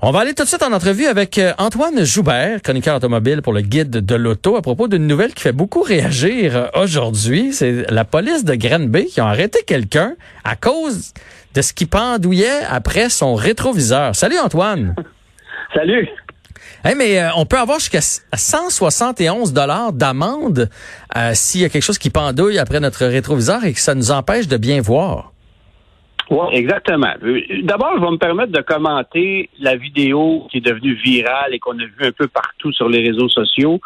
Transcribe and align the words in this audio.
On 0.00 0.12
va 0.12 0.20
aller 0.20 0.32
tout 0.32 0.44
de 0.44 0.48
suite 0.48 0.62
en 0.62 0.72
entrevue 0.72 1.04
avec 1.04 1.36
euh, 1.36 1.52
Antoine 1.58 2.04
Joubert, 2.04 2.62
chroniqueur 2.62 2.96
automobile 2.96 3.42
pour 3.42 3.52
le 3.52 3.60
guide 3.60 3.90
de 3.90 4.14
l'auto, 4.14 4.56
à 4.56 4.62
propos 4.62 4.88
d'une 4.88 5.06
nouvelle 5.06 5.34
qui 5.34 5.42
fait 5.42 5.52
beaucoup 5.52 5.82
réagir 5.82 6.56
euh, 6.56 6.82
aujourd'hui. 6.82 7.52
C'est 7.52 7.90
la 7.90 8.06
police 8.06 8.44
de 8.44 8.54
Granby 8.54 9.04
qui 9.08 9.20
a 9.20 9.26
arrêté 9.26 9.58
quelqu'un 9.66 10.14
à 10.42 10.56
cause 10.56 11.12
de 11.52 11.60
ce 11.60 11.74
qui 11.74 11.84
pendouillait 11.84 12.64
après 12.66 13.10
son 13.10 13.34
rétroviseur. 13.34 14.16
Salut 14.16 14.38
Antoine. 14.38 14.94
Salut. 15.74 16.08
Hey, 16.82 16.94
mais 16.94 17.20
euh, 17.20 17.28
on 17.36 17.44
peut 17.44 17.58
avoir 17.58 17.80
jusqu'à 17.80 18.00
171 18.00 19.52
dollars 19.52 19.92
d'amende 19.92 20.70
s'il 21.34 21.60
y 21.60 21.64
a 21.66 21.68
quelque 21.68 21.82
chose 21.82 21.98
qui 21.98 22.08
pendouille 22.08 22.58
après 22.58 22.80
notre 22.80 23.04
rétroviseur 23.04 23.66
et 23.66 23.74
que 23.74 23.80
ça 23.80 23.94
nous 23.94 24.10
empêche 24.12 24.48
de 24.48 24.56
bien 24.56 24.80
voir. 24.80 25.33
Oui, 26.30 26.46
exactement. 26.52 27.12
Euh, 27.22 27.40
d'abord, 27.62 27.92
je 27.96 28.04
vais 28.04 28.10
me 28.10 28.16
permettre 28.16 28.52
de 28.52 28.60
commenter 28.60 29.50
la 29.60 29.76
vidéo 29.76 30.46
qui 30.50 30.58
est 30.58 30.60
devenue 30.60 30.94
virale 30.94 31.52
et 31.52 31.58
qu'on 31.58 31.78
a 31.78 31.84
vu 31.84 31.94
un 32.00 32.12
peu 32.12 32.28
partout 32.28 32.72
sur 32.72 32.88
les 32.88 33.00
réseaux 33.06 33.28
sociaux, 33.28 33.80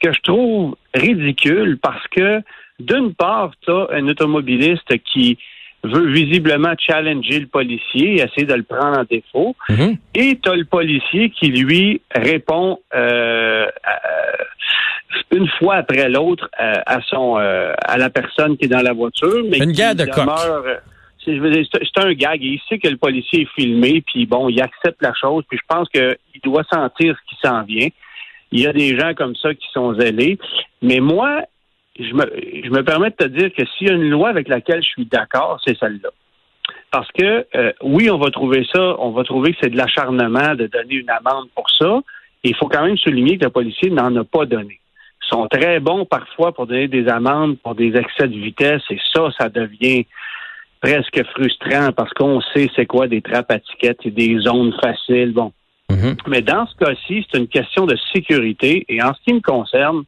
que 0.00 0.12
je 0.12 0.20
trouve 0.22 0.76
ridicule 0.94 1.78
parce 1.80 2.06
que, 2.08 2.40
d'une 2.80 3.14
part, 3.14 3.52
tu 3.60 3.70
as 3.70 3.88
un 3.92 4.08
automobiliste 4.08 4.98
qui 5.12 5.38
veut 5.84 6.10
visiblement 6.12 6.74
challenger 6.78 7.40
le 7.40 7.46
policier, 7.46 8.14
essayer 8.14 8.46
de 8.46 8.54
le 8.54 8.62
prendre 8.62 9.00
en 9.00 9.04
défaut, 9.04 9.56
mm-hmm. 9.68 9.96
et 10.14 10.38
tu 10.40 10.48
as 10.48 10.54
le 10.54 10.64
policier 10.64 11.30
qui, 11.30 11.48
lui, 11.48 12.00
répond 12.14 12.78
euh, 12.94 13.66
une 15.32 15.48
fois 15.58 15.76
après 15.76 16.08
l'autre 16.08 16.48
euh, 16.60 16.74
à 16.86 17.00
son 17.02 17.36
à 17.36 17.98
la 17.98 18.10
personne 18.10 18.56
qui 18.56 18.66
est 18.66 18.68
dans 18.68 18.82
la 18.82 18.92
voiture, 18.92 19.42
mais 19.50 19.58
une 19.58 19.72
guerre 19.72 19.96
de 19.96 20.04
c'est 21.24 21.98
un 21.98 22.12
gag. 22.14 22.42
il 22.42 22.60
sait 22.68 22.78
que 22.78 22.88
le 22.88 22.96
policier 22.96 23.42
est 23.42 23.54
filmé, 23.54 24.02
puis 24.06 24.26
bon, 24.26 24.48
il 24.48 24.60
accepte 24.60 25.00
la 25.02 25.12
chose, 25.14 25.44
puis 25.48 25.58
je 25.58 25.66
pense 25.68 25.88
qu'il 25.88 26.16
doit 26.42 26.64
sentir 26.64 27.16
ce 27.16 27.34
qui 27.34 27.40
s'en 27.42 27.62
vient. 27.62 27.88
Il 28.50 28.60
y 28.60 28.66
a 28.66 28.72
des 28.72 28.98
gens 28.98 29.14
comme 29.14 29.34
ça 29.36 29.54
qui 29.54 29.66
sont 29.72 29.94
zélés. 29.94 30.38
Mais 30.82 31.00
moi, 31.00 31.42
je 31.98 32.12
me, 32.14 32.82
permets 32.82 33.10
de 33.10 33.16
te 33.16 33.28
dire 33.28 33.50
que 33.56 33.64
s'il 33.66 33.88
y 33.88 33.90
a 33.90 33.94
une 33.94 34.10
loi 34.10 34.28
avec 34.28 34.48
laquelle 34.48 34.82
je 34.82 34.88
suis 34.88 35.06
d'accord, 35.06 35.60
c'est 35.64 35.78
celle-là. 35.78 36.10
Parce 36.90 37.10
que 37.12 37.46
euh, 37.54 37.72
oui, 37.82 38.10
on 38.10 38.18
va 38.18 38.30
trouver 38.30 38.66
ça, 38.72 38.96
on 38.98 39.10
va 39.10 39.24
trouver 39.24 39.52
que 39.52 39.58
c'est 39.62 39.70
de 39.70 39.76
l'acharnement 39.76 40.54
de 40.54 40.66
donner 40.66 40.96
une 40.96 41.10
amende 41.10 41.48
pour 41.54 41.68
ça. 41.70 42.00
Et 42.44 42.50
il 42.50 42.56
faut 42.56 42.68
quand 42.68 42.84
même 42.84 42.98
souligner 42.98 43.38
que 43.38 43.44
le 43.44 43.50
policier 43.50 43.90
n'en 43.90 44.14
a 44.16 44.24
pas 44.24 44.44
donné. 44.44 44.78
Ils 45.24 45.28
sont 45.28 45.46
très 45.48 45.80
bons 45.80 46.04
parfois 46.04 46.52
pour 46.52 46.66
donner 46.66 46.88
des 46.88 47.08
amendes 47.08 47.58
pour 47.60 47.74
des 47.74 47.96
excès 47.96 48.28
de 48.28 48.36
vitesse, 48.36 48.82
et 48.90 48.98
ça, 49.14 49.30
ça 49.38 49.48
devient 49.48 50.04
presque 50.82 51.22
frustrant 51.30 51.92
parce 51.92 52.12
qu'on 52.12 52.40
sait 52.54 52.68
c'est 52.74 52.86
quoi 52.86 53.06
des 53.06 53.22
trappes 53.22 53.50
à 53.50 53.60
tickets 53.60 54.04
et 54.04 54.10
des 54.10 54.38
zones 54.40 54.74
faciles. 54.82 55.32
Bon. 55.32 55.52
Mm-hmm. 55.90 56.16
Mais 56.26 56.42
dans 56.42 56.66
ce 56.66 56.74
cas-ci, 56.76 57.26
c'est 57.30 57.38
une 57.38 57.48
question 57.48 57.86
de 57.86 57.96
sécurité. 58.12 58.84
Et 58.88 59.00
en 59.02 59.14
ce 59.14 59.20
qui 59.24 59.34
me 59.34 59.40
concerne, 59.40 60.02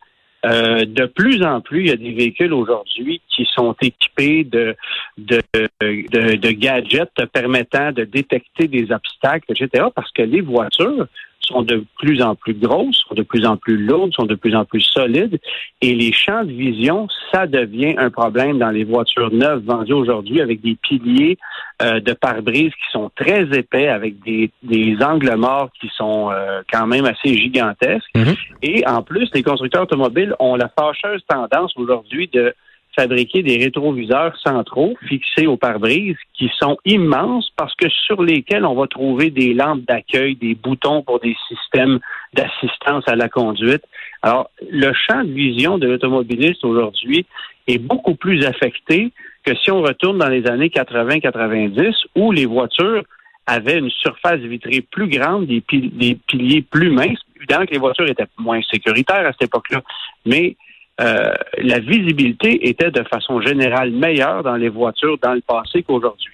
euh, 0.45 0.85
de 0.85 1.07
plus 1.07 1.43
en 1.43 1.61
plus, 1.61 1.83
il 1.83 1.89
y 1.89 1.93
a 1.93 1.97
des 1.97 2.13
véhicules 2.13 2.53
aujourd'hui 2.53 3.23
qui 3.35 3.47
sont 3.55 3.75
équipés 3.81 4.45
de, 4.45 4.77
de, 5.17 5.41
de, 5.55 6.37
de, 6.37 6.51
gadgets 6.51 7.25
permettant 7.33 7.93
de 7.93 8.05
détecter 8.05 8.69
des 8.69 8.93
obstacles, 8.93 9.51
etc. 9.51 9.87
Parce 9.95 10.11
que 10.13 10.23
les 10.23 10.43
voitures 10.43 11.07
sont 11.45 11.63
de 11.63 11.85
plus 11.99 12.23
en 12.23 12.35
plus 12.35 12.55
grosses, 12.55 13.05
sont 13.09 13.15
de 13.15 13.23
plus 13.23 13.47
en 13.47 13.57
plus 13.57 13.77
lourdes, 13.77 14.13
sont 14.15 14.27
de 14.27 14.35
plus 14.35 14.55
en 14.55 14.65
plus 14.65 14.81
solides. 14.81 15.39
Et 15.81 15.95
les 15.95 16.13
champs 16.13 16.45
de 16.45 16.53
vision, 16.53 17.09
ça 17.33 17.47
devient 17.47 17.95
un 17.99 18.11
problème 18.11 18.59
dans 18.59 18.71
les 18.71 18.85
voitures 18.85 19.33
neuves 19.33 19.63
vendues 19.65 19.93
aujourd'hui 19.93 20.41
avec 20.41 20.61
des 20.61 20.77
piliers 20.77 21.39
euh, 21.83 22.01
de 22.01 22.13
pare-brise 22.13 22.71
qui 22.71 22.91
sont 22.93 23.11
très 23.15 23.43
épais, 23.57 23.89
avec 23.89 24.23
des, 24.25 24.51
des 24.63 24.97
angles 25.03 25.35
morts 25.37 25.71
qui 25.81 25.91
sont 25.97 26.31
euh, 26.31 26.63
quand 26.73 26.87
même 26.87 27.05
assez 27.05 27.35
gigantesques. 27.35 28.05
Mm-hmm. 28.15 28.37
Et 28.63 28.87
en 28.87 29.03
plus, 29.03 29.29
les 29.35 29.43
constructeurs 29.43 29.83
automobiles 29.83 30.35
ont 30.39 30.57
la 30.57 30.69
fâcheuse 30.69 31.23
tendance 31.29 31.73
aujourd'hui 31.77 32.29
de 32.33 32.55
fabriquer 32.95 33.43
des 33.43 33.59
rétroviseurs 33.59 34.37
centraux 34.39 34.97
fixés 35.09 35.47
au 35.47 35.57
pare-brise 35.57 36.17
qui 36.35 36.51
sont 36.61 36.77
immenses 36.85 37.51
parce 37.57 37.75
que 37.75 37.89
sur 37.89 38.23
lesquels 38.23 38.65
on 38.65 38.75
va 38.75 38.87
trouver 38.87 39.31
des 39.31 39.55
lampes 39.55 39.85
d'accueil, 39.87 40.37
des 40.37 40.55
boutons 40.55 41.03
pour 41.03 41.21
des 41.21 41.37
systèmes 41.49 41.99
d'assistance 42.33 43.05
à 43.07 43.17
la 43.17 43.29
conduite. 43.29 43.83
Alors, 44.23 44.51
le 44.71 44.93
champ 44.93 45.25
de 45.25 45.33
vision 45.33 45.79
de 45.79 45.89
l'automobiliste 45.89 46.65
aujourd'hui 46.65 47.27
est 47.67 47.79
beaucoup 47.79 48.15
plus 48.15 48.45
affecté 48.45 49.13
que 49.45 49.55
si 49.57 49.71
on 49.71 49.83
retourne 49.83 50.19
dans 50.19 50.29
les 50.29 50.47
années 50.47 50.69
80-90 50.69 51.95
où 52.15 52.33
les 52.33 52.47
voitures 52.47 53.05
avaient 53.47 53.79
une 53.79 53.91
surface 53.91 54.41
vitrée 54.41 54.81
plus 54.81 55.09
grande, 55.09 55.47
des, 55.47 55.63
des 55.71 56.17
piliers 56.27 56.63
plus 56.63 56.91
minces. 56.91 57.21
Évidemment 57.37 57.67
que 57.67 57.73
les 57.73 57.79
voitures 57.79 58.09
étaient 58.09 58.25
moins 58.39 58.61
sécuritaires 58.71 59.27
à 59.27 59.33
cette 59.33 59.49
époque-là, 59.49 59.83
mais 60.25 60.57
euh, 61.01 61.33
la 61.59 61.81
visibilité 61.81 62.69
était 62.69 62.91
de 62.91 63.03
façon 63.05 63.41
générale 63.41 63.91
meilleure 63.91 64.43
dans 64.43 64.57
les 64.57 64.69
voitures 64.69 65.19
dans 65.19 65.35
le 65.35 65.41
passé 65.41 65.83
qu'aujourd'hui. 65.83 66.31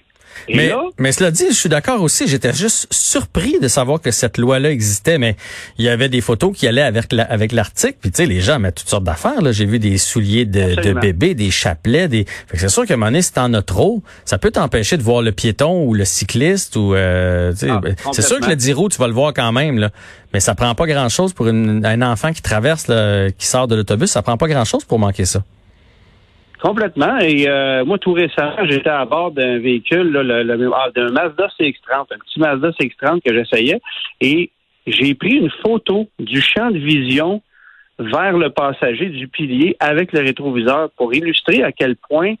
Mais, 0.49 0.71
mais 0.97 1.11
cela 1.11 1.31
dit, 1.31 1.45
je 1.49 1.55
suis 1.55 1.69
d'accord 1.69 2.01
aussi. 2.01 2.27
J'étais 2.27 2.53
juste 2.53 2.87
surpris 2.91 3.59
de 3.59 3.67
savoir 3.67 4.01
que 4.01 4.11
cette 4.11 4.37
loi-là 4.37 4.71
existait, 4.71 5.17
mais 5.17 5.35
il 5.77 5.85
y 5.85 5.89
avait 5.89 6.09
des 6.09 6.21
photos 6.21 6.55
qui 6.55 6.67
allaient 6.67 6.81
avec 6.81 7.11
la, 7.11 7.23
avec 7.23 7.51
l'article. 7.51 7.97
Puis 8.01 8.11
tu 8.11 8.17
sais, 8.17 8.25
les 8.25 8.41
gens 8.41 8.59
mettent 8.59 8.75
toutes 8.75 8.89
sortes 8.89 9.03
d'affaires. 9.03 9.41
Là, 9.41 9.51
j'ai 9.51 9.65
vu 9.65 9.79
des 9.79 9.97
souliers 9.97 10.45
de, 10.45 10.75
de 10.81 10.93
bébé, 10.93 11.35
des 11.35 11.51
chapelets. 11.51 12.07
Des. 12.07 12.25
c'est 12.53 12.69
sûr 12.69 12.85
qu'à 12.85 12.95
un 12.95 12.97
moment 12.97 13.07
donné, 13.07 13.21
si 13.21 13.33
t'en 13.33 13.53
as 13.53 13.61
trop, 13.61 14.01
ça 14.25 14.37
peut 14.37 14.51
t'empêcher 14.51 14.97
de 14.97 15.03
voir 15.03 15.21
le 15.21 15.31
piéton 15.31 15.83
ou 15.85 15.93
le 15.93 16.05
cycliste 16.05 16.75
ou. 16.75 16.93
Euh, 16.95 17.53
ah, 17.69 17.79
ben, 17.81 17.95
c'est 18.11 18.21
sûr 18.21 18.39
que 18.39 18.49
le 18.49 18.55
10 18.55 18.73
roues, 18.73 18.89
tu 18.89 18.97
vas 18.97 19.07
le 19.07 19.13
voir 19.13 19.33
quand 19.33 19.51
même 19.51 19.77
là, 19.77 19.89
mais 20.33 20.39
ça 20.39 20.55
prend 20.55 20.73
pas 20.75 20.87
grand-chose 20.87 21.33
pour 21.33 21.47
un 21.47 22.01
enfant 22.01 22.31
qui 22.33 22.41
traverse, 22.41 22.87
qui 23.37 23.45
sort 23.45 23.67
de 23.67 23.75
l'autobus. 23.75 24.11
Ça 24.11 24.21
prend 24.21 24.37
pas 24.37 24.47
grand-chose 24.47 24.85
pour 24.85 24.99
manquer 24.99 25.25
ça. 25.25 25.43
Complètement. 26.61 27.17
Et 27.19 27.49
euh, 27.49 27.83
moi, 27.83 27.97
tout 27.97 28.13
récemment, 28.13 28.55
j'étais 28.69 28.89
à 28.89 29.03
bord 29.05 29.31
d'un 29.31 29.57
véhicule, 29.57 30.11
là, 30.11 30.21
le, 30.43 30.71
ah, 30.73 30.89
d'un 30.95 31.09
Mazda 31.09 31.47
CX-30, 31.59 32.05
un 32.11 32.19
petit 32.19 32.39
Mazda 32.39 32.69
CX-30 32.79 33.21
que 33.21 33.33
j'essayais, 33.33 33.81
et 34.21 34.51
j'ai 34.85 35.15
pris 35.15 35.37
une 35.37 35.49
photo 35.63 36.07
du 36.19 36.39
champ 36.39 36.69
de 36.69 36.77
vision 36.77 37.41
vers 37.97 38.37
le 38.37 38.51
passager 38.51 39.07
du 39.09 39.27
pilier 39.27 39.75
avec 39.79 40.11
le 40.13 40.19
rétroviseur 40.21 40.91
pour 40.97 41.13
illustrer 41.13 41.63
à 41.63 41.71
quel 41.71 41.95
point 41.95 42.35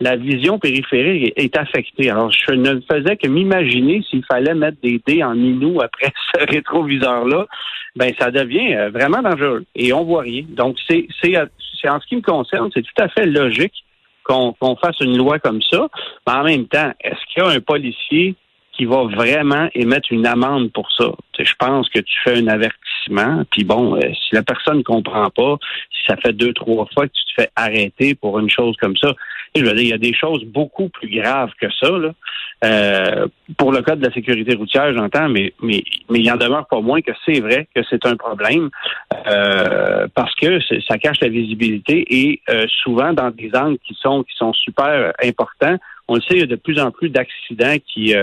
la 0.00 0.16
vision 0.16 0.58
périphérique 0.58 1.32
est 1.36 1.56
affectée. 1.56 2.10
Alors, 2.10 2.30
je 2.30 2.54
ne 2.54 2.80
faisais 2.90 3.16
que 3.16 3.26
m'imaginer 3.26 4.02
s'il 4.08 4.24
fallait 4.24 4.54
mettre 4.54 4.78
des 4.82 5.00
dés 5.06 5.24
en 5.24 5.34
minou 5.34 5.80
après 5.80 6.12
ce 6.34 6.44
rétroviseur-là, 6.46 7.46
ben 7.96 8.12
ça 8.18 8.30
devient 8.30 8.74
euh, 8.74 8.90
vraiment 8.90 9.22
dangereux 9.22 9.64
et 9.74 9.92
on 9.92 10.04
voit 10.04 10.22
rien. 10.22 10.44
Donc, 10.48 10.76
c'est, 10.88 11.08
c'est, 11.20 11.34
c'est 11.80 11.88
en 11.88 12.00
ce 12.00 12.06
qui 12.06 12.16
me 12.16 12.22
concerne, 12.22 12.70
c'est 12.72 12.82
tout 12.82 13.02
à 13.02 13.08
fait 13.08 13.26
logique 13.26 13.84
qu'on, 14.22 14.52
qu'on 14.52 14.76
fasse 14.76 15.00
une 15.00 15.16
loi 15.16 15.38
comme 15.38 15.62
ça. 15.62 15.88
Mais 16.26 16.34
en 16.34 16.44
même 16.44 16.66
temps, 16.66 16.92
est-ce 17.00 17.20
qu'il 17.32 17.42
y 17.42 17.46
a 17.46 17.50
un 17.50 17.60
policier 17.60 18.36
qui 18.78 18.84
va 18.84 19.02
vraiment 19.04 19.68
émettre 19.74 20.12
une 20.12 20.26
amende 20.26 20.72
pour 20.72 20.90
ça. 20.92 21.10
je 21.36 21.52
pense 21.58 21.88
que 21.88 21.98
tu 21.98 22.14
fais 22.22 22.38
un 22.38 22.46
avertissement, 22.46 23.42
puis 23.50 23.64
bon, 23.64 23.96
euh, 23.96 24.00
si 24.00 24.34
la 24.34 24.44
personne 24.44 24.78
ne 24.78 24.82
comprend 24.82 25.28
pas, 25.30 25.56
si 25.90 26.06
ça 26.06 26.16
fait 26.16 26.32
deux, 26.32 26.52
trois 26.52 26.86
fois 26.94 27.08
que 27.08 27.12
tu 27.12 27.24
te 27.24 27.42
fais 27.42 27.50
arrêter 27.56 28.14
pour 28.14 28.38
une 28.38 28.48
chose 28.48 28.76
comme 28.80 28.96
ça, 28.96 29.14
je 29.56 29.64
veux 29.64 29.72
dire, 29.72 29.82
il 29.82 29.88
y 29.88 29.92
a 29.92 29.98
des 29.98 30.14
choses 30.14 30.44
beaucoup 30.44 30.88
plus 30.90 31.08
graves 31.08 31.50
que 31.60 31.66
ça. 31.80 31.90
Là. 31.90 32.12
Euh, 32.64 33.26
pour 33.56 33.72
le 33.72 33.82
cas 33.82 33.96
de 33.96 34.06
la 34.06 34.12
sécurité 34.12 34.54
routière, 34.54 34.94
j'entends, 34.96 35.28
mais, 35.28 35.52
mais, 35.60 35.82
mais 36.08 36.20
il 36.20 36.30
en 36.30 36.36
demeure 36.36 36.68
pas 36.68 36.80
moins 36.80 37.00
que 37.00 37.12
c'est 37.26 37.40
vrai 37.40 37.66
que 37.74 37.80
c'est 37.90 38.06
un 38.06 38.14
problème 38.14 38.70
euh, 39.26 40.06
parce 40.14 40.34
que 40.36 40.60
ça 40.86 40.98
cache 40.98 41.20
la 41.20 41.28
visibilité 41.28 42.04
et 42.08 42.42
souvent 42.82 43.12
dans 43.12 43.30
des 43.30 43.50
angles 43.54 43.78
qui 43.78 43.94
sont 43.94 44.22
qui 44.22 44.36
sont 44.36 44.52
super 44.52 45.12
importants. 45.22 45.78
On 46.06 46.14
le 46.14 46.20
sait, 46.20 46.34
il 46.34 46.40
y 46.40 46.42
a 46.42 46.46
de 46.46 46.56
plus 46.56 46.78
en 46.78 46.90
plus 46.90 47.10
d'accidents 47.10 47.76
qui 47.86 48.14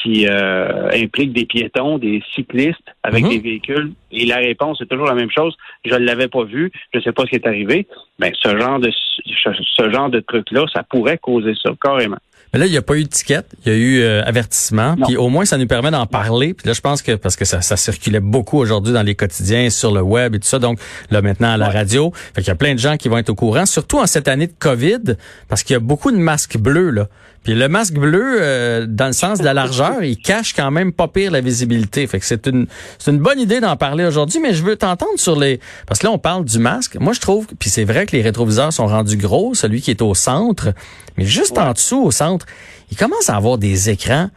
qui 0.00 0.26
euh, 0.28 0.88
implique 0.92 1.32
des 1.32 1.44
piétons, 1.44 1.98
des 1.98 2.22
cyclistes 2.34 2.78
avec 3.02 3.24
mhm. 3.24 3.30
des 3.30 3.38
véhicules. 3.38 3.92
Et 4.10 4.26
la 4.26 4.36
réponse 4.36 4.80
est 4.80 4.86
toujours 4.86 5.06
la 5.06 5.14
même 5.14 5.30
chose. 5.30 5.56
Je 5.84 5.94
ne 5.94 6.04
l'avais 6.04 6.28
pas 6.28 6.44
vu, 6.44 6.70
je 6.92 6.98
ne 6.98 7.02
sais 7.02 7.12
pas 7.12 7.24
ce 7.24 7.30
qui 7.30 7.36
est 7.36 7.46
arrivé. 7.46 7.86
Mais 8.18 8.32
ce 8.40 8.56
genre 8.58 8.78
de 8.78 8.90
ce 8.90 9.90
genre 9.90 10.10
de 10.10 10.20
truc-là, 10.20 10.64
ça 10.72 10.82
pourrait 10.82 11.18
causer 11.18 11.54
ça, 11.62 11.70
carrément. 11.82 12.18
Mais 12.52 12.58
là, 12.58 12.66
il 12.66 12.70
n'y 12.70 12.76
a 12.76 12.82
pas 12.82 12.96
eu 12.96 13.04
d'étiquette, 13.04 13.54
il 13.64 13.72
y 13.72 13.74
a 13.74 13.78
eu 13.78 14.00
euh, 14.02 14.22
avertissement. 14.24 14.94
Puis 15.06 15.16
au 15.16 15.30
moins, 15.30 15.46
ça 15.46 15.56
nous 15.56 15.66
permet 15.66 15.90
d'en 15.90 16.04
parler. 16.06 16.52
Puis 16.52 16.66
là, 16.66 16.74
je 16.74 16.82
pense 16.82 17.00
que 17.00 17.12
parce 17.12 17.34
que 17.34 17.46
ça, 17.46 17.62
ça 17.62 17.78
circulait 17.78 18.20
beaucoup 18.20 18.58
aujourd'hui 18.58 18.92
dans 18.92 19.02
les 19.02 19.14
quotidiens, 19.14 19.70
sur 19.70 19.90
le 19.92 20.02
web 20.02 20.34
et 20.34 20.38
tout 20.38 20.48
ça. 20.48 20.58
Donc 20.58 20.78
là, 21.10 21.22
maintenant 21.22 21.52
à 21.52 21.56
la 21.56 21.70
radio, 21.70 22.12
fait 22.34 22.42
qu'il 22.42 22.48
y 22.48 22.50
a 22.50 22.56
plein 22.56 22.74
de 22.74 22.78
gens 22.78 22.98
qui 22.98 23.08
vont 23.08 23.16
être 23.16 23.30
au 23.30 23.34
courant, 23.34 23.64
surtout 23.64 23.98
en 23.98 24.06
cette 24.06 24.28
année 24.28 24.48
de 24.48 24.54
COVID, 24.58 25.16
parce 25.48 25.62
qu'il 25.62 25.72
y 25.72 25.76
a 25.76 25.80
beaucoup 25.80 26.10
de 26.10 26.18
masques 26.18 26.58
bleus 26.58 26.90
là. 26.90 27.08
Puis 27.42 27.54
le 27.54 27.68
masque 27.68 27.94
bleu, 27.94 28.38
euh, 28.40 28.86
dans 28.88 29.06
le 29.06 29.12
sens 29.12 29.38
de 29.38 29.44
la 29.44 29.52
largeur, 29.52 30.02
il 30.02 30.16
cache 30.16 30.54
quand 30.54 30.70
même 30.70 30.92
pas 30.92 31.08
pire 31.08 31.32
la 31.32 31.40
visibilité. 31.40 32.06
Fait 32.06 32.20
que 32.20 32.26
c'est 32.26 32.46
une 32.46 32.66
c'est 32.98 33.10
une 33.10 33.18
bonne 33.18 33.40
idée 33.40 33.60
d'en 33.60 33.76
parler 33.76 34.04
aujourd'hui. 34.04 34.40
Mais 34.40 34.54
je 34.54 34.62
veux 34.62 34.76
t'entendre 34.76 35.16
sur 35.16 35.38
les 35.38 35.58
parce 35.86 35.98
que 35.98 36.06
là 36.06 36.12
on 36.12 36.18
parle 36.18 36.44
du 36.44 36.58
masque. 36.58 36.96
Moi 37.00 37.12
je 37.12 37.20
trouve 37.20 37.46
puis 37.58 37.68
c'est 37.68 37.84
vrai 37.84 38.06
que 38.06 38.14
les 38.14 38.22
rétroviseurs 38.22 38.72
sont 38.72 38.86
rendus 38.86 39.16
gros, 39.16 39.54
celui 39.54 39.80
qui 39.80 39.90
est 39.90 40.02
au 40.02 40.14
centre, 40.14 40.72
mais 41.16 41.24
juste 41.24 41.58
en 41.58 41.72
dessous 41.72 42.02
au 42.02 42.10
centre 42.10 42.46
il 42.90 42.96
commence 42.96 43.28
à 43.28 43.36
avoir 43.36 43.58
des 43.58 43.90
écrans 43.90 44.30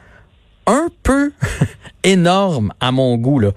un 0.65 0.87
peu 1.03 1.31
énorme 2.03 2.73
à 2.79 2.91
mon 2.91 3.17
goût. 3.17 3.39
Là. 3.39 3.51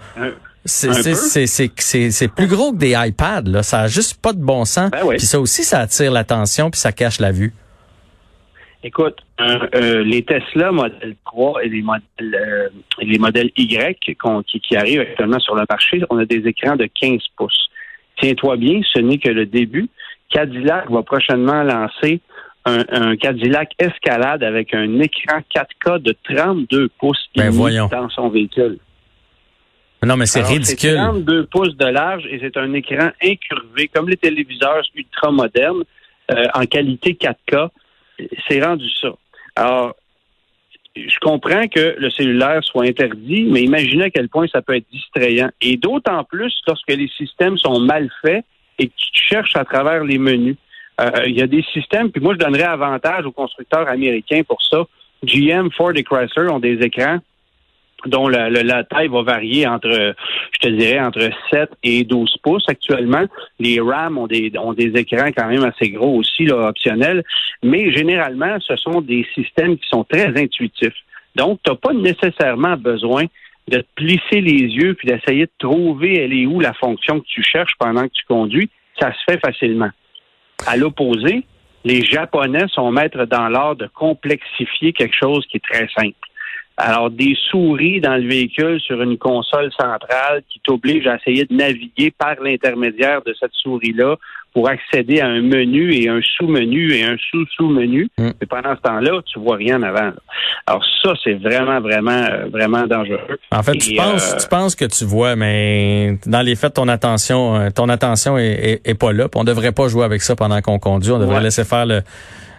C'est 0.66 2.28
plus 2.28 2.46
gros 2.46 2.72
que 2.72 2.76
des 2.76 2.94
iPads. 2.96 3.42
Là. 3.46 3.62
Ça 3.62 3.80
a 3.80 3.86
juste 3.86 4.14
pas 4.20 4.32
de 4.32 4.42
bon 4.42 4.64
sens. 4.64 4.90
Ben 4.90 5.06
puis 5.16 5.26
ça 5.26 5.40
aussi, 5.40 5.64
ça 5.64 5.80
attire 5.80 6.12
l'attention 6.12 6.70
puis 6.70 6.80
ça 6.80 6.92
cache 6.92 7.20
la 7.20 7.32
vue. 7.32 7.54
Écoute, 8.84 9.18
euh, 9.40 10.04
les 10.04 10.22
Tesla 10.22 10.70
Model 10.70 11.16
3 11.24 11.64
et 11.64 11.68
les 11.68 11.82
modèles, 11.82 12.02
euh, 12.20 12.68
les 13.00 13.18
modèles 13.18 13.50
Y 13.56 13.98
qui, 14.00 14.16
qui, 14.60 14.76
arrivent 14.76 15.00
actuellement 15.00 15.40
sur 15.40 15.56
le 15.56 15.64
marché, 15.68 16.00
on 16.10 16.18
a 16.18 16.24
des 16.24 16.46
écrans 16.46 16.76
de 16.76 16.88
15 17.00 17.20
pouces. 17.36 17.70
Tiens-toi 18.20 18.56
bien, 18.56 18.80
ce 18.92 19.00
n'est 19.00 19.18
que 19.18 19.30
le 19.30 19.46
début. 19.46 19.88
Cadillac 20.30 20.90
va 20.90 21.02
prochainement 21.02 21.62
lancer 21.64 22.20
un, 22.64 23.16
Cadillac 23.16 23.72
Escalade 23.78 24.42
avec 24.42 24.74
un 24.74 25.00
écran 25.00 25.40
4K 25.54 26.02
de 26.02 26.14
32 26.24 26.88
pouces 26.98 27.28
ben 27.34 27.50
dans 27.90 28.08
son 28.10 28.28
véhicule. 28.28 28.78
Non, 30.04 30.16
mais 30.16 30.26
c'est 30.26 30.42
ridicule. 30.42 30.90
C'est 30.90 30.96
32 30.96 31.46
pouces 31.46 31.76
de 31.76 31.86
large 31.86 32.24
et 32.30 32.38
c'est 32.40 32.56
un 32.56 32.72
écran 32.74 33.10
incurvé, 33.22 33.88
comme 33.92 34.08
les 34.08 34.16
téléviseurs 34.16 34.82
ultra 34.94 35.32
modernes, 35.32 35.82
euh, 36.30 36.46
en 36.54 36.64
qualité 36.66 37.14
4K. 37.14 37.70
C'est 38.48 38.62
rendu 38.62 38.88
ça. 39.00 39.10
Alors, 39.56 39.94
je 40.96 41.18
comprends 41.20 41.66
que 41.68 41.96
le 41.98 42.10
cellulaire 42.10 42.62
soit 42.64 42.84
interdit, 42.84 43.44
mais 43.44 43.62
imaginez 43.62 44.04
à 44.04 44.10
quel 44.10 44.28
point 44.28 44.46
ça 44.48 44.62
peut 44.62 44.76
être 44.76 44.90
distrayant. 44.92 45.50
Et 45.60 45.76
d'autant 45.76 46.24
plus 46.24 46.54
lorsque 46.66 46.90
les 46.90 47.08
systèmes 47.08 47.58
sont 47.58 47.80
mal 47.80 48.10
faits 48.22 48.44
et 48.78 48.88
que 48.88 48.92
tu 48.96 49.22
cherches 49.28 49.56
à 49.56 49.64
travers 49.64 50.04
les 50.04 50.18
menus. 50.18 50.56
Euh, 51.00 51.10
il 51.26 51.36
y 51.36 51.42
a 51.42 51.46
des 51.46 51.62
systèmes, 51.72 52.10
puis 52.10 52.20
moi 52.20 52.34
je 52.34 52.38
donnerais 52.38 52.64
avantage 52.64 53.24
aux 53.24 53.32
constructeurs 53.32 53.88
américains 53.88 54.42
pour 54.42 54.60
ça. 54.62 54.84
GM, 55.22 55.70
Ford 55.70 55.92
et 55.94 56.02
Chrysler 56.02 56.50
ont 56.50 56.58
des 56.58 56.78
écrans 56.80 57.18
dont 58.06 58.28
la, 58.28 58.84
taille 58.84 59.08
va 59.08 59.22
varier 59.22 59.66
entre, 59.66 60.14
je 60.52 60.58
te 60.58 60.68
dirais, 60.68 61.00
entre 61.00 61.30
7 61.50 61.70
et 61.82 62.04
12 62.04 62.36
pouces 62.42 62.64
actuellement. 62.68 63.24
Les 63.58 63.80
RAM 63.80 64.18
ont 64.18 64.26
des, 64.26 64.52
ont 64.58 64.72
des 64.72 64.92
écrans 64.94 65.30
quand 65.36 65.48
même 65.48 65.64
assez 65.64 65.90
gros 65.90 66.16
aussi, 66.16 66.44
là, 66.44 66.68
optionnels. 66.68 67.24
Mais 67.62 67.90
généralement, 67.92 68.58
ce 68.60 68.76
sont 68.76 69.00
des 69.00 69.26
systèmes 69.34 69.76
qui 69.76 69.88
sont 69.88 70.04
très 70.04 70.28
intuitifs. 70.40 70.94
Donc, 71.34 71.60
tu 71.64 71.70
n'as 71.70 71.76
pas 71.76 71.92
nécessairement 71.92 72.76
besoin 72.76 73.24
de 73.68 73.84
plisser 73.96 74.40
les 74.40 74.62
yeux 74.62 74.94
puis 74.94 75.08
d'essayer 75.08 75.46
de 75.46 75.52
trouver 75.58 76.18
elle 76.18 76.32
est 76.32 76.46
où 76.46 76.58
la 76.60 76.72
fonction 76.74 77.20
que 77.20 77.26
tu 77.26 77.42
cherches 77.42 77.74
pendant 77.78 78.02
que 78.02 78.12
tu 78.12 78.24
conduis. 78.26 78.70
Ça 78.98 79.12
se 79.12 79.32
fait 79.32 79.40
facilement. 79.44 79.90
À 80.66 80.76
l'opposé, 80.76 81.44
les 81.84 82.02
Japonais 82.04 82.66
sont 82.72 82.90
maîtres 82.90 83.26
dans 83.26 83.48
l'art 83.48 83.76
de 83.76 83.86
complexifier 83.86 84.92
quelque 84.92 85.14
chose 85.14 85.46
qui 85.46 85.58
est 85.58 85.64
très 85.64 85.88
simple. 85.96 86.27
Alors, 86.80 87.10
des 87.10 87.36
souris 87.50 88.00
dans 88.00 88.14
le 88.14 88.28
véhicule 88.28 88.80
sur 88.80 89.02
une 89.02 89.18
console 89.18 89.68
centrale 89.72 90.42
qui 90.48 90.60
t'oblige 90.60 91.08
à 91.08 91.16
essayer 91.16 91.44
de 91.44 91.52
naviguer 91.52 92.12
par 92.16 92.36
l'intermédiaire 92.40 93.20
de 93.26 93.34
cette 93.38 93.52
souris-là 93.54 94.14
pour 94.54 94.68
accéder 94.68 95.20
à 95.20 95.26
un 95.26 95.42
menu 95.42 95.92
et 95.92 96.08
un 96.08 96.20
sous-menu 96.36 96.92
et 96.92 97.02
un 97.02 97.16
sous-sous-menu. 97.30 98.08
Mm. 98.16 98.30
Mais 98.40 98.46
pendant 98.48 98.76
ce 98.76 98.80
temps-là, 98.82 99.20
tu 99.26 99.40
vois 99.40 99.56
rien 99.56 99.82
avant. 99.82 100.12
Alors 100.68 100.84
ça, 101.02 101.14
c'est 101.24 101.34
vraiment, 101.34 101.80
vraiment, 101.80 102.10
euh, 102.12 102.46
vraiment 102.48 102.86
dangereux. 102.86 103.38
En 103.50 103.62
fait, 103.64 103.72
tu, 103.78 103.96
penses, 103.96 104.34
euh, 104.34 104.36
tu 104.36 104.48
penses 104.48 104.76
que 104.76 104.84
tu 104.84 105.04
vois, 105.04 105.34
mais 105.34 106.16
dans 106.26 106.42
les 106.42 106.54
faits, 106.54 106.74
ton 106.74 106.86
attention, 106.86 107.56
euh, 107.56 107.70
ton 107.70 107.88
attention 107.88 108.38
est, 108.38 108.80
est, 108.84 108.98
pas 108.98 109.12
là. 109.12 109.26
On 109.34 109.42
devrait 109.42 109.72
pas 109.72 109.88
jouer 109.88 110.04
avec 110.04 110.22
ça 110.22 110.36
pendant 110.36 110.60
qu'on 110.60 110.78
conduit. 110.78 111.10
On 111.10 111.18
devrait 111.18 111.42
laisser 111.42 111.64
faire 111.64 111.86
le 111.86 112.02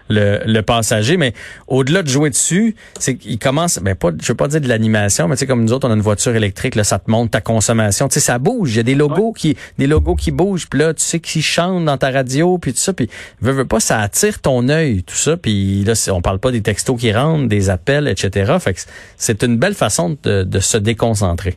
le, 0.10 0.40
le 0.46 0.62
passager. 0.62 1.18
Mais 1.18 1.34
au-delà 1.68 2.04
de 2.04 2.08
jouer 2.08 2.30
dessus, 2.30 2.76
c'est 3.00 3.16
qu'il 3.16 3.40
commence, 3.40 3.80
ben 3.80 3.96
pas, 3.96 4.12
je 4.22 4.28
veux 4.28 4.36
pas 4.36 4.48
dire 4.48 4.62
de 4.62 4.68
l'animation, 4.68 5.28
mais 5.28 5.36
tu 5.36 5.42
sais 5.42 5.48
comme 5.48 5.64
nous 5.64 5.74
autres, 5.74 5.88
on 5.88 5.92
a 5.92 5.96
une 5.96 6.02
voiture 6.02 6.36
électrique, 6.36 6.76
là, 6.76 6.84
ça 6.84 7.00
te 7.00 7.10
montre 7.10 7.32
ta 7.32 7.42
consommation. 7.42 8.08
Tu 8.08 8.16
sais, 8.16 8.20
ça 8.20 8.40
bouge. 8.40 8.74
Il 8.74 8.78
y 8.78 8.80
a 8.80 8.84
des 8.84 8.96
logos 8.96 9.34
qui, 9.34 9.56
des 9.78 9.88
logos 9.88 10.16
qui 10.16 10.32
bougent. 10.32 10.68
Puis 10.70 10.80
là, 10.80 10.94
tu 10.94 11.02
sais 11.02 11.20
qui 11.20 11.42
chantent 11.42 11.86
dans 11.86 11.98
ta 11.98 12.12
radio, 12.12 12.58
puis 12.58 12.74
tout 12.74 12.80
ça. 12.80 12.94
Puis 12.94 13.10
veux, 13.42 13.52
veux 13.52 13.66
pas, 13.66 13.80
ça 13.80 14.00
attire 14.00 14.42
ton 14.42 14.70
œil, 14.70 15.04
tout 15.04 15.16
ça. 15.16 15.38
Puis 15.38 15.84
là, 15.84 15.94
on 16.12 16.22
parle 16.22 16.40
pas 16.40 16.52
des 16.52 16.62
textos 16.62 17.00
qui 17.00 17.12
rentrent, 17.12 17.48
des 17.48 17.70
appels, 17.70 18.08
etc. 18.08 18.58
Fait 18.60 18.74
que 18.74 18.80
c'est 19.18 19.44
une 19.44 19.58
belle 19.58 19.76
façon 19.76 20.18
de, 20.24 20.44
de 20.44 20.60
se 20.60 20.78
déconcentrer. 20.78 21.56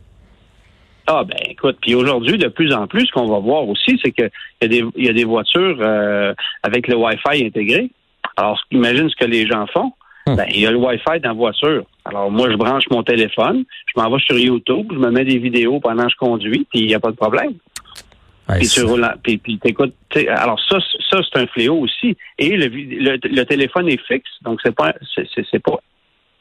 Ah 1.06 1.24
ben 1.24 1.36
écoute, 1.48 1.78
puis 1.80 1.94
aujourd'hui, 1.94 2.38
de 2.38 2.48
plus 2.48 2.72
en 2.72 2.86
plus, 2.86 3.06
ce 3.06 3.12
qu'on 3.12 3.26
va 3.26 3.40
voir 3.40 3.68
aussi, 3.68 3.98
c'est 4.02 4.12
qu'il 4.12 4.30
y, 4.62 4.64
a 4.64 4.68
des, 4.68 4.84
y 4.96 5.08
a 5.08 5.12
des 5.12 5.24
voitures 5.24 5.78
euh, 5.80 6.32
avec 6.62 6.86
le 6.86 6.96
Wi-Fi 6.96 7.44
intégré. 7.44 7.90
Alors, 8.36 8.60
imagine 8.70 9.08
ce 9.08 9.16
que 9.16 9.24
les 9.24 9.46
gens 9.46 9.66
font. 9.66 9.92
Hmm. 10.26 10.36
Ben, 10.36 10.46
il 10.50 10.60
y 10.60 10.66
a 10.66 10.70
le 10.70 10.76
Wi-Fi 10.76 11.20
dans 11.20 11.30
la 11.30 11.34
voiture. 11.34 11.84
Alors, 12.04 12.30
moi, 12.30 12.50
je 12.50 12.56
branche 12.56 12.84
mon 12.90 13.02
téléphone, 13.02 13.64
je 13.86 14.00
m'en 14.00 14.10
vais 14.10 14.22
sur 14.22 14.38
YouTube, 14.38 14.88
je 14.92 14.98
me 14.98 15.10
mets 15.10 15.24
des 15.24 15.38
vidéos 15.38 15.80
pendant 15.80 16.04
que 16.04 16.12
je 16.12 16.16
conduis, 16.16 16.66
puis 16.70 16.80
il 16.80 16.86
n'y 16.86 16.94
a 16.94 17.00
pas 17.00 17.10
de 17.10 17.16
problème. 17.16 17.54
puis 18.48 18.68
tu 18.68 18.82
roules, 18.84 19.06
puis, 19.22 19.38
puis 19.38 19.58
t'écoutes. 19.58 19.94
Alors 20.28 20.60
ça, 20.68 20.78
ça 21.10 21.18
c'est 21.22 21.40
un 21.40 21.46
fléau 21.46 21.78
aussi. 21.80 22.16
Et 22.38 22.56
le, 22.56 22.68
le, 22.68 23.44
téléphone 23.44 23.88
est 23.88 24.00
fixe, 24.06 24.30
donc 24.42 24.60
c'est 24.62 24.74
pas, 24.74 24.94
c'est 25.14 25.62
pas 25.62 25.80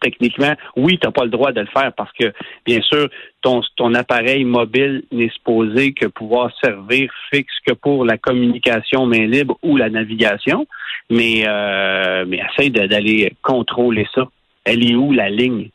techniquement, 0.01 0.53
oui, 0.75 0.98
tu 1.00 1.07
n'as 1.07 1.12
pas 1.12 1.24
le 1.24 1.30
droit 1.30 1.51
de 1.51 1.62
le 1.62 1.68
faire 1.68 1.94
parce 1.94 2.12
que, 2.19 2.33
bien 2.65 2.81
sûr, 2.81 3.07
ton, 3.42 3.62
ton 3.77 3.94
appareil 3.94 4.44
mobile 4.44 5.03
n'est 5.12 5.30
supposé 5.30 5.94
que 5.94 6.07
pouvoir 6.07 6.51
servir 6.62 7.09
fixe 7.31 7.53
que 7.65 7.74
pour 7.74 8.03
la 8.03 8.18
communication 8.18 9.06
main 9.06 9.27
libre 9.27 9.57
ou 9.63 9.77
la 9.77 9.89
navigation, 9.89 10.68
mais, 11.09 11.44
euh, 11.48 12.25
mais 12.27 12.42
essaye 12.51 12.71
d'aller 12.71 13.33
contrôler 13.42 14.07
ça. 14.13 14.27
Elle 14.65 14.89
est 14.89 14.95
où 14.95 15.12
la 15.12 15.30
ligne? 15.30 15.69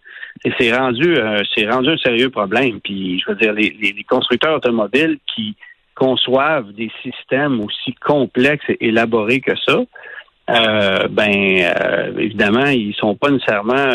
C'est 0.58 0.76
rendu, 0.76 1.16
euh, 1.16 1.42
c'est 1.54 1.68
rendu 1.68 1.90
un 1.90 1.96
sérieux 1.96 2.30
problème. 2.30 2.80
Puis, 2.80 3.20
je 3.20 3.30
veux 3.30 3.36
dire, 3.36 3.52
les, 3.52 3.74
les, 3.80 4.04
constructeurs 4.04 4.56
automobiles 4.56 5.18
qui 5.34 5.56
conçoivent 5.94 6.72
des 6.72 6.90
systèmes 7.02 7.60
aussi 7.60 7.94
complexes 7.94 8.68
et 8.68 8.88
élaborés 8.88 9.40
que 9.40 9.56
ça, 9.66 9.78
euh, 10.50 11.08
ben 11.08 11.32
euh, 11.32 12.18
évidemment, 12.18 12.66
ils 12.66 12.94
sont 12.94 13.14
pas 13.16 13.30
nécessairement 13.30 13.94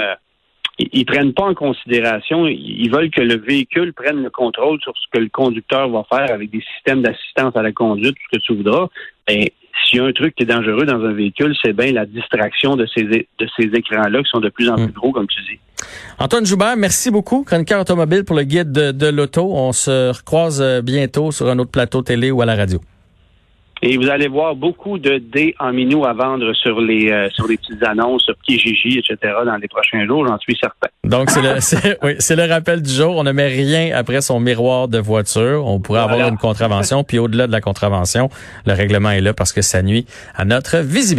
ils, 0.92 1.06
prennent 1.06 1.34
pas 1.34 1.44
en 1.44 1.54
considération, 1.54 2.48
ils 2.48 2.90
veulent 2.92 3.12
que 3.12 3.22
le 3.22 3.38
véhicule 3.38 3.94
prenne 3.94 4.24
le 4.24 4.30
contrôle 4.30 4.80
sur 4.82 4.94
ce 4.96 5.08
que 5.12 5.20
le 5.20 5.30
conducteur 5.30 5.90
va 5.90 6.04
faire 6.10 6.34
avec 6.34 6.50
des 6.50 6.64
systèmes 6.76 7.02
d'assistance 7.02 7.56
à 7.56 7.62
la 7.62 7.72
conduite, 7.72 8.16
tout 8.16 8.24
ce 8.32 8.38
que 8.38 8.44
tu 8.44 8.56
voudras. 8.56 8.88
Ben, 9.28 9.46
s'il 9.86 9.98
y 9.98 10.02
a 10.02 10.06
un 10.06 10.12
truc 10.12 10.36
qui 10.36 10.44
est 10.44 10.48
dangereux 10.48 10.86
dans 10.86 11.04
un 11.04 11.14
véhicule, 11.14 11.56
c'est 11.64 11.74
bien 11.74 11.92
la 11.92 12.06
distraction 12.06 12.76
de 12.76 12.86
ces, 12.94 13.04
de 13.04 13.48
ces 13.58 13.66
écrans-là 13.66 14.20
qui 14.20 14.30
sont 14.30 14.40
de 14.40 14.50
plus 14.50 14.70
en 14.70 14.76
plus 14.76 14.88
mm. 14.88 14.92
gros, 14.92 15.12
comme 15.12 15.28
tu 15.28 15.42
dis. 15.44 15.60
Antoine 16.20 16.46
Joubert, 16.46 16.78
merci 16.78 17.10
beaucoup. 17.10 17.44
Chroniqueur 17.44 17.82
automobile 17.82 18.24
pour 18.24 18.36
le 18.36 18.44
guide 18.44 18.72
de, 18.72 18.92
de 18.92 19.08
l'auto. 19.08 19.52
On 19.54 19.72
se 19.72 20.16
recroise 20.16 20.62
euh, 20.62 20.82
bientôt 20.82 21.32
sur 21.32 21.50
un 21.50 21.58
autre 21.60 21.72
plateau 21.72 22.02
télé 22.02 22.32
ou 22.32 22.42
à 22.42 22.46
la 22.46 22.56
radio. 22.56 22.80
Et 23.84 23.98
vous 23.98 24.10
allez 24.10 24.28
voir 24.28 24.56
beaucoup 24.56 25.00
de 25.00 25.18
dés 25.18 25.56
en 25.60 25.74
minou 25.74 26.06
à 26.06 26.14
vendre 26.14 26.54
sur 26.54 26.80
les 26.80 27.12
euh, 27.12 27.30
sur 27.32 27.48
les 27.48 27.58
petites 27.58 27.84
annonces, 27.84 28.24
sur 28.24 28.36
Kijiji, 28.46 29.00
etc. 29.00 29.34
dans 29.46 29.58
les 29.58 29.68
prochains 29.68 30.06
jours, 30.06 30.28
j'en 30.28 30.38
suis 30.38 30.56
certain. 30.60 30.88
Donc 31.04 31.30
c'est 31.30 31.42
le 31.42 31.56
c'est, 31.60 31.98
oui, 32.04 32.16
c'est 32.20 32.36
le 32.36 32.46
rappel 32.46 32.82
du 32.82 32.92
jour. 32.92 33.16
On 33.18 33.24
ne 33.24 33.32
met 33.32 33.48
rien 33.48 33.92
après 33.96 34.22
son 34.22 34.40
miroir 34.40 34.88
de 34.88 35.00
voiture. 35.00 35.66
On 35.66 35.80
pourrait 35.80 36.02
avoir 36.02 36.28
une 36.28 36.38
contravention, 36.38 37.04
puis 37.04 37.18
au-delà 37.20 37.48
de 37.48 37.52
la 37.52 37.62
contravention, 37.62 38.30
le 38.66 38.74
règlement 38.74 39.12
est 39.12 39.22
là 39.22 39.34
parce 39.34 39.52
que 39.52 39.62
ça 39.62 39.82
nuit 39.82 40.06
à 40.36 40.46
notre 40.46 40.78
visibilité. 40.78 41.12